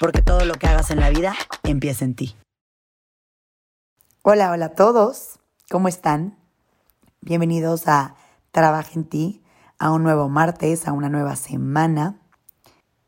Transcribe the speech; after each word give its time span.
Porque 0.00 0.22
todo 0.22 0.44
lo 0.44 0.54
que 0.54 0.66
hagas 0.66 0.90
en 0.90 1.00
la 1.00 1.10
vida 1.10 1.34
empieza 1.62 2.04
en 2.04 2.14
ti. 2.14 2.36
Hola, 4.22 4.50
hola 4.50 4.66
a 4.66 4.74
todos. 4.74 5.38
¿Cómo 5.70 5.88
están? 5.88 6.38
Bienvenidos 7.20 7.88
a 7.88 8.16
Trabaja 8.50 8.90
en 8.94 9.04
ti, 9.04 9.42
a 9.78 9.90
un 9.90 10.02
nuevo 10.02 10.28
martes, 10.28 10.86
a 10.86 10.92
una 10.92 11.08
nueva 11.08 11.36
semana. 11.36 12.20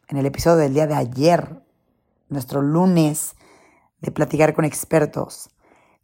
En 0.08 0.18
el 0.18 0.26
episodio 0.26 0.58
del 0.58 0.74
día 0.74 0.86
de 0.86 0.94
ayer, 0.94 1.62
nuestro 2.28 2.62
lunes 2.62 3.34
de 4.00 4.10
platicar 4.10 4.54
con 4.54 4.64
expertos, 4.64 5.50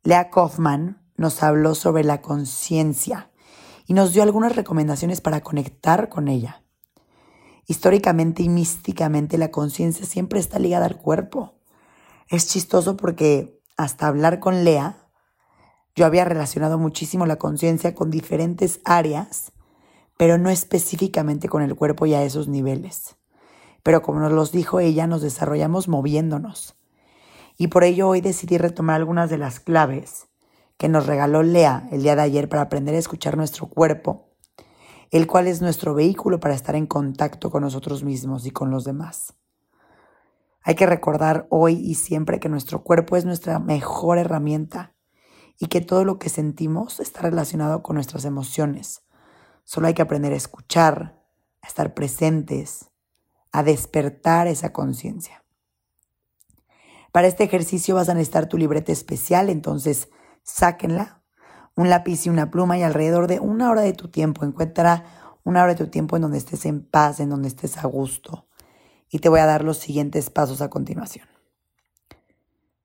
Lea 0.02 0.30
Kaufman 0.30 1.02
nos 1.16 1.42
habló 1.42 1.74
sobre 1.74 2.04
la 2.04 2.22
conciencia 2.22 3.30
y 3.86 3.94
nos 3.94 4.12
dio 4.12 4.22
algunas 4.22 4.56
recomendaciones 4.56 5.20
para 5.20 5.40
conectar 5.40 6.08
con 6.08 6.28
ella. 6.28 6.62
Históricamente 7.70 8.42
y 8.42 8.48
místicamente 8.48 9.38
la 9.38 9.52
conciencia 9.52 10.04
siempre 10.04 10.40
está 10.40 10.58
ligada 10.58 10.86
al 10.86 10.96
cuerpo. 10.96 11.54
Es 12.28 12.48
chistoso 12.48 12.96
porque 12.96 13.62
hasta 13.76 14.08
hablar 14.08 14.40
con 14.40 14.64
Lea 14.64 15.06
yo 15.94 16.04
había 16.04 16.24
relacionado 16.24 16.78
muchísimo 16.80 17.26
la 17.26 17.36
conciencia 17.36 17.94
con 17.94 18.10
diferentes 18.10 18.80
áreas, 18.84 19.52
pero 20.16 20.36
no 20.36 20.50
específicamente 20.50 21.48
con 21.48 21.62
el 21.62 21.76
cuerpo 21.76 22.06
y 22.06 22.14
a 22.14 22.24
esos 22.24 22.48
niveles. 22.48 23.14
Pero 23.84 24.02
como 24.02 24.18
nos 24.18 24.32
los 24.32 24.50
dijo 24.50 24.80
ella, 24.80 25.06
nos 25.06 25.22
desarrollamos 25.22 25.86
moviéndonos. 25.86 26.74
Y 27.56 27.68
por 27.68 27.84
ello 27.84 28.08
hoy 28.08 28.20
decidí 28.20 28.58
retomar 28.58 28.96
algunas 28.96 29.30
de 29.30 29.38
las 29.38 29.60
claves 29.60 30.26
que 30.76 30.88
nos 30.88 31.06
regaló 31.06 31.44
Lea 31.44 31.88
el 31.92 32.02
día 32.02 32.16
de 32.16 32.22
ayer 32.22 32.48
para 32.48 32.62
aprender 32.62 32.96
a 32.96 32.98
escuchar 32.98 33.36
nuestro 33.36 33.68
cuerpo, 33.68 34.29
el 35.10 35.26
cual 35.26 35.48
es 35.48 35.60
nuestro 35.60 35.94
vehículo 35.94 36.38
para 36.38 36.54
estar 36.54 36.76
en 36.76 36.86
contacto 36.86 37.50
con 37.50 37.62
nosotros 37.62 38.04
mismos 38.04 38.46
y 38.46 38.50
con 38.50 38.70
los 38.70 38.84
demás. 38.84 39.34
Hay 40.62 40.74
que 40.74 40.86
recordar 40.86 41.46
hoy 41.50 41.74
y 41.74 41.94
siempre 41.94 42.38
que 42.38 42.48
nuestro 42.48 42.82
cuerpo 42.82 43.16
es 43.16 43.24
nuestra 43.24 43.58
mejor 43.58 44.18
herramienta 44.18 44.94
y 45.58 45.66
que 45.66 45.80
todo 45.80 46.04
lo 46.04 46.18
que 46.18 46.28
sentimos 46.28 47.00
está 47.00 47.22
relacionado 47.22 47.82
con 47.82 47.94
nuestras 47.94 48.24
emociones. 48.24 49.02
Solo 49.64 49.88
hay 49.88 49.94
que 49.94 50.02
aprender 50.02 50.32
a 50.32 50.36
escuchar, 50.36 51.22
a 51.62 51.66
estar 51.66 51.94
presentes, 51.94 52.90
a 53.52 53.62
despertar 53.62 54.46
esa 54.46 54.72
conciencia. 54.72 55.44
Para 57.12 57.26
este 57.26 57.44
ejercicio 57.44 57.96
vas 57.96 58.08
a 58.08 58.14
necesitar 58.14 58.48
tu 58.48 58.56
libreta 58.56 58.92
especial, 58.92 59.50
entonces 59.50 60.08
sáquenla, 60.42 61.19
un 61.76 61.88
lápiz 61.88 62.26
y 62.26 62.30
una 62.30 62.50
pluma 62.50 62.78
y 62.78 62.82
alrededor 62.82 63.26
de 63.26 63.40
una 63.40 63.70
hora 63.70 63.82
de 63.82 63.92
tu 63.92 64.08
tiempo. 64.08 64.44
Encuentra 64.44 65.04
una 65.44 65.62
hora 65.62 65.74
de 65.74 65.84
tu 65.84 65.90
tiempo 65.90 66.16
en 66.16 66.22
donde 66.22 66.38
estés 66.38 66.66
en 66.66 66.84
paz, 66.84 67.20
en 67.20 67.30
donde 67.30 67.48
estés 67.48 67.78
a 67.78 67.86
gusto. 67.86 68.46
Y 69.08 69.18
te 69.18 69.28
voy 69.28 69.40
a 69.40 69.46
dar 69.46 69.64
los 69.64 69.78
siguientes 69.78 70.30
pasos 70.30 70.60
a 70.60 70.70
continuación. 70.70 71.26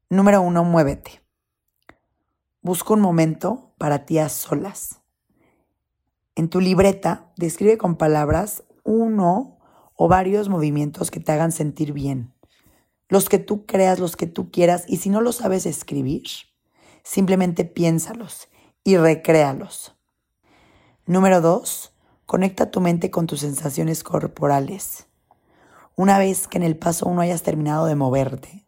Número 0.09 0.42
uno, 0.42 0.64
muévete. 0.64 1.22
Busca 2.61 2.94
un 2.94 3.02
momento 3.02 3.73
para 3.77 4.05
ti 4.05 4.17
a 4.17 4.30
solas. 4.30 5.02
En 6.36 6.49
tu 6.49 6.59
libreta, 6.59 7.32
describe 7.38 7.77
con 7.77 7.95
palabras 7.95 8.64
uno 8.83 9.59
o 9.95 10.08
varios 10.08 10.49
movimientos 10.49 11.11
que 11.11 11.20
te 11.20 11.32
hagan 11.32 11.52
sentir 11.52 11.93
bien. 11.93 12.33
Los 13.08 13.30
que 13.30 13.39
tú 13.39 13.65
creas, 13.65 13.99
los 13.99 14.15
que 14.15 14.27
tú 14.27 14.52
quieras, 14.52 14.83
y 14.88 14.98
si 14.98 15.09
no 15.09 15.21
lo 15.21 15.32
sabes 15.32 15.65
escribir, 15.65 16.23
simplemente 17.04 17.65
piénsalos 17.65 18.49
y 18.85 18.97
recréalos. 18.97 19.95
Número 21.07 21.41
dos, 21.41 21.91
conecta 22.25 22.69
tu 22.69 22.79
mente 22.81 23.09
con 23.11 23.25
tus 23.25 23.41
sensaciones 23.41 24.03
corporales. 24.03 25.07
Una 25.95 26.19
vez 26.19 26.47
que 26.47 26.57
en 26.57 26.63
el 26.63 26.77
paso 26.77 27.07
uno 27.07 27.21
hayas 27.21 27.41
terminado 27.41 27.87
de 27.87 27.95
moverte, 27.95 28.67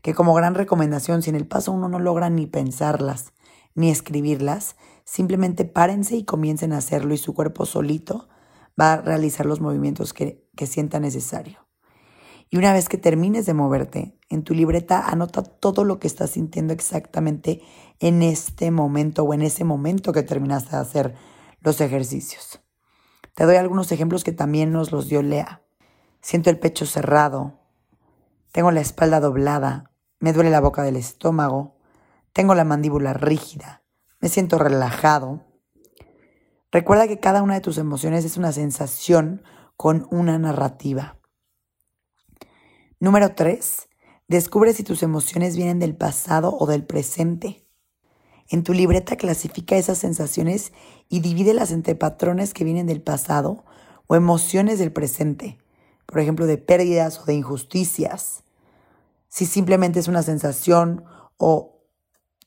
que 0.00 0.14
como 0.14 0.32
gran 0.32 0.54
recomendación, 0.54 1.22
si 1.22 1.30
en 1.30 1.36
el 1.36 1.46
paso 1.46 1.72
uno 1.72 1.88
no 1.88 1.98
logra 1.98 2.30
ni 2.30 2.46
pensarlas 2.46 3.32
ni 3.74 3.90
escribirlas, 3.90 4.76
simplemente 5.04 5.64
párense 5.64 6.14
y 6.14 6.24
comiencen 6.24 6.72
a 6.72 6.78
hacerlo 6.78 7.12
y 7.12 7.18
su 7.18 7.34
cuerpo 7.34 7.66
solito 7.66 8.28
va 8.80 8.92
a 8.92 9.00
realizar 9.00 9.46
los 9.46 9.60
movimientos 9.60 10.12
que, 10.12 10.46
que 10.56 10.66
sienta 10.66 11.00
necesario. 11.00 11.66
Y 12.52 12.58
una 12.58 12.74
vez 12.74 12.90
que 12.90 12.98
termines 12.98 13.46
de 13.46 13.54
moverte, 13.54 14.14
en 14.28 14.42
tu 14.42 14.52
libreta 14.52 15.08
anota 15.08 15.42
todo 15.42 15.84
lo 15.84 15.98
que 15.98 16.06
estás 16.06 16.32
sintiendo 16.32 16.74
exactamente 16.74 17.62
en 17.98 18.22
este 18.22 18.70
momento 18.70 19.22
o 19.22 19.32
en 19.32 19.40
ese 19.40 19.64
momento 19.64 20.12
que 20.12 20.22
terminaste 20.22 20.76
de 20.76 20.82
hacer 20.82 21.14
los 21.62 21.80
ejercicios. 21.80 22.60
Te 23.34 23.46
doy 23.46 23.56
algunos 23.56 23.90
ejemplos 23.90 24.22
que 24.22 24.32
también 24.32 24.70
nos 24.70 24.92
los 24.92 25.08
dio 25.08 25.22
Lea. 25.22 25.62
Siento 26.20 26.50
el 26.50 26.58
pecho 26.58 26.84
cerrado, 26.84 27.58
tengo 28.52 28.70
la 28.70 28.82
espalda 28.82 29.18
doblada, 29.18 29.90
me 30.20 30.34
duele 30.34 30.50
la 30.50 30.60
boca 30.60 30.82
del 30.82 30.96
estómago, 30.96 31.78
tengo 32.34 32.54
la 32.54 32.64
mandíbula 32.64 33.14
rígida, 33.14 33.82
me 34.20 34.28
siento 34.28 34.58
relajado. 34.58 35.40
Recuerda 36.70 37.08
que 37.08 37.18
cada 37.18 37.42
una 37.42 37.54
de 37.54 37.62
tus 37.62 37.78
emociones 37.78 38.26
es 38.26 38.36
una 38.36 38.52
sensación 38.52 39.42
con 39.78 40.06
una 40.10 40.38
narrativa. 40.38 41.16
Número 43.02 43.34
3. 43.34 43.88
Descubre 44.28 44.72
si 44.72 44.84
tus 44.84 45.02
emociones 45.02 45.56
vienen 45.56 45.80
del 45.80 45.96
pasado 45.96 46.56
o 46.56 46.66
del 46.66 46.84
presente. 46.84 47.66
En 48.48 48.62
tu 48.62 48.72
libreta 48.72 49.16
clasifica 49.16 49.74
esas 49.74 49.98
sensaciones 49.98 50.72
y 51.08 51.18
divídelas 51.18 51.72
entre 51.72 51.96
patrones 51.96 52.54
que 52.54 52.62
vienen 52.62 52.86
del 52.86 53.02
pasado 53.02 53.64
o 54.06 54.14
emociones 54.14 54.78
del 54.78 54.92
presente, 54.92 55.58
por 56.06 56.20
ejemplo, 56.20 56.46
de 56.46 56.58
pérdidas 56.58 57.18
o 57.18 57.24
de 57.24 57.34
injusticias 57.34 58.44
si 59.26 59.46
simplemente 59.46 59.98
es 59.98 60.06
una 60.06 60.22
sensación 60.22 61.04
o, 61.38 61.82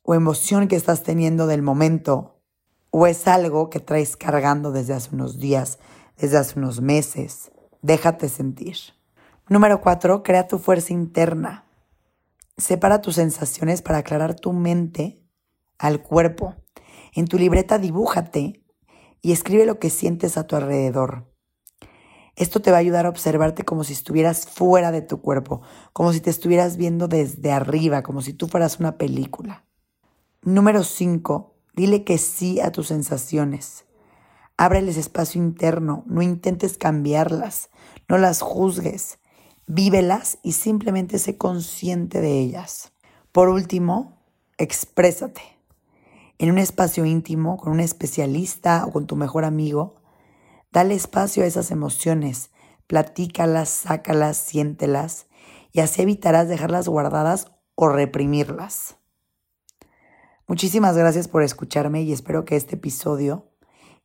o 0.04 0.16
emoción 0.16 0.70
que 0.70 0.78
estás 0.78 1.04
teniendo 1.04 1.48
del 1.48 1.64
momento, 1.64 2.40
o 2.92 3.08
es 3.08 3.28
algo 3.28 3.70
que 3.70 3.82
traes 3.82 4.16
cargando 4.16 4.72
desde 4.72 4.94
hace 4.94 5.14
unos 5.14 5.38
días, 5.38 5.80
desde 6.18 6.38
hace 6.38 6.58
unos 6.58 6.80
meses. 6.80 7.52
Déjate 7.82 8.30
sentir. 8.30 8.95
Número 9.48 9.80
cuatro, 9.80 10.24
crea 10.24 10.48
tu 10.48 10.58
fuerza 10.58 10.92
interna. 10.92 11.66
Separa 12.58 13.02
tus 13.02 13.14
sensaciones 13.14 13.84
para 13.84 14.00
aclarar 14.00 14.34
tu 14.34 14.54
mente 14.54 15.22
al 15.78 16.02
cuerpo. 16.02 16.56
En 17.14 17.28
tu 17.28 17.38
libreta 17.38 17.78
dibújate 17.78 18.64
y 19.22 19.32
escribe 19.34 19.68
lo 19.68 19.78
que 19.78 19.92
sientes 19.92 20.38
a 20.38 20.48
tu 20.48 20.56
alrededor. 20.56 21.32
Esto 22.36 22.60
te 22.60 22.72
va 22.72 22.78
a 22.78 22.80
ayudar 22.80 23.06
a 23.06 23.10
observarte 23.10 23.64
como 23.64 23.84
si 23.84 23.94
estuvieras 23.94 24.48
fuera 24.48 24.92
de 24.92 25.04
tu 25.04 25.22
cuerpo, 25.22 25.62
como 25.94 26.12
si 26.12 26.22
te 26.22 26.32
estuvieras 26.32 26.76
viendo 26.76 27.08
desde 27.08 27.52
arriba, 27.52 28.02
como 28.02 28.24
si 28.24 28.34
tú 28.34 28.48
fueras 28.48 28.80
una 28.80 28.98
película. 28.98 29.64
Número 30.42 30.84
5. 30.84 31.56
Dile 31.76 32.04
que 32.04 32.18
sí 32.18 32.60
a 32.62 32.72
tus 32.72 32.88
sensaciones. 32.88 33.86
Ábreles 34.58 34.98
espacio 34.98 35.40
interno, 35.40 36.04
no 36.08 36.24
intentes 36.24 36.80
cambiarlas, 36.80 37.70
no 38.10 38.18
las 38.18 38.42
juzgues, 38.42 39.20
vívelas 39.68 40.38
y 40.44 40.54
simplemente 40.54 41.20
sé 41.20 41.38
consciente 41.38 42.22
de 42.22 42.40
ellas. 42.40 42.92
Por 43.32 43.50
último, 43.50 44.22
exprésate. 44.58 45.42
En 46.38 46.52
un 46.52 46.58
espacio 46.58 47.06
íntimo, 47.06 47.58
con 47.58 47.72
un 47.72 47.80
especialista 47.80 48.86
o 48.86 48.92
con 48.92 49.08
tu 49.08 49.16
mejor 49.16 49.46
amigo, 49.46 49.96
Dale 50.76 50.94
espacio 50.94 51.44
a 51.44 51.46
esas 51.46 51.72
emociones, 51.72 52.50
platícalas, 52.86 53.70
sácalas, 53.70 54.36
siéntelas 54.36 55.28
y 55.72 55.80
así 55.80 56.02
evitarás 56.02 56.50
dejarlas 56.50 56.90
guardadas 56.90 57.50
o 57.76 57.88
reprimirlas. 57.88 58.98
Muchísimas 60.48 60.98
gracias 60.98 61.30
por 61.30 61.44
escucharme 61.44 62.02
y 62.02 62.12
espero 62.12 62.44
que 62.44 62.58
este 62.58 62.76
episodio 62.76 63.48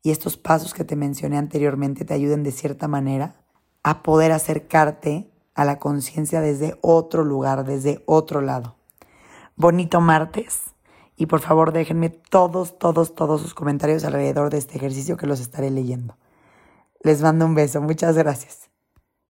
y 0.04 0.12
estos 0.12 0.36
pasos 0.36 0.72
que 0.72 0.84
te 0.84 0.94
mencioné 0.94 1.38
anteriormente 1.38 2.04
te 2.04 2.14
ayuden 2.14 2.44
de 2.44 2.52
cierta 2.52 2.86
manera 2.86 3.44
a 3.82 4.04
poder 4.04 4.30
acercarte 4.30 5.28
a 5.60 5.66
la 5.66 5.78
conciencia 5.78 6.40
desde 6.40 6.78
otro 6.80 7.22
lugar, 7.22 7.66
desde 7.66 8.02
otro 8.06 8.40
lado. 8.40 8.76
Bonito 9.56 10.00
martes 10.00 10.72
y 11.16 11.26
por 11.26 11.40
favor 11.40 11.72
déjenme 11.72 12.08
todos, 12.08 12.78
todos, 12.78 13.14
todos 13.14 13.42
sus 13.42 13.52
comentarios 13.52 14.04
alrededor 14.04 14.48
de 14.48 14.56
este 14.56 14.78
ejercicio 14.78 15.18
que 15.18 15.26
los 15.26 15.38
estaré 15.38 15.70
leyendo. 15.70 16.16
Les 17.02 17.20
mando 17.20 17.44
un 17.44 17.54
beso. 17.54 17.82
Muchas 17.82 18.16
gracias. 18.16 18.70